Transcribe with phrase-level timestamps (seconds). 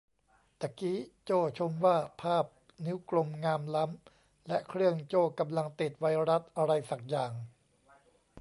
[0.59, 2.45] ตะกี้โจ้ชมว่าภาพ
[2.85, 7.31] นิ้วกลมงามล้ำ และเครื่องโจ้กำลังติดไวรัสอะไรสักอย่าง